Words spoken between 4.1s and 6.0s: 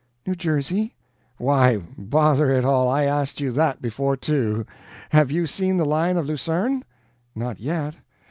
too. Have you seen the